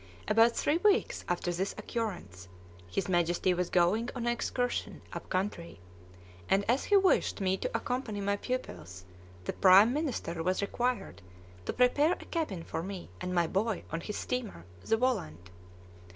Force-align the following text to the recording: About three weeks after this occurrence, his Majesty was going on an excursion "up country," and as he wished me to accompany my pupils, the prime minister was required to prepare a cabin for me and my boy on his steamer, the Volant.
About 0.27 0.55
three 0.55 0.77
weeks 0.77 1.23
after 1.29 1.51
this 1.51 1.73
occurrence, 1.77 2.47
his 2.89 3.07
Majesty 3.07 3.53
was 3.53 3.69
going 3.69 4.09
on 4.15 4.25
an 4.25 4.31
excursion 4.33 5.03
"up 5.13 5.29
country," 5.29 5.79
and 6.49 6.65
as 6.67 6.85
he 6.85 6.97
wished 6.97 7.39
me 7.39 7.55
to 7.57 7.69
accompany 7.77 8.19
my 8.19 8.35
pupils, 8.35 9.05
the 9.43 9.53
prime 9.53 9.93
minister 9.93 10.41
was 10.41 10.59
required 10.63 11.21
to 11.67 11.73
prepare 11.73 12.13
a 12.13 12.25
cabin 12.25 12.63
for 12.63 12.81
me 12.81 13.11
and 13.21 13.35
my 13.35 13.45
boy 13.45 13.83
on 13.91 14.01
his 14.01 14.17
steamer, 14.17 14.65
the 14.83 14.97
Volant. 14.97 15.51